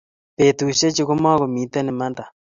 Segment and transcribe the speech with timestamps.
[0.37, 2.23] petushechu ko makomitei imanda